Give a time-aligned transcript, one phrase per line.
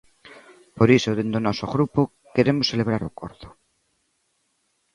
[0.77, 2.01] Por iso dende o noso grupo
[2.35, 3.49] queremos celebrar o acordo.